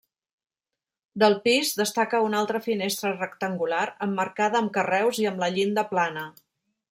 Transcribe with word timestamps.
Del 1.23 1.35
pis, 1.43 1.73
destaca 1.81 2.21
una 2.29 2.39
altra 2.43 2.61
finestra 2.69 3.11
rectangular 3.19 3.83
emmarcada 4.07 4.61
amb 4.63 4.75
carreus 4.79 5.23
i 5.25 5.29
amb 5.33 5.45
la 5.45 5.51
llinda 5.59 5.87
plana. 5.93 6.27